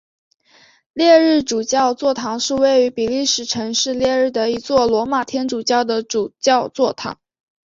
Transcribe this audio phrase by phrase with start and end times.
[0.93, 7.19] 列日主教座堂是位于比利时城市列日的一座罗马天主教的主教座堂。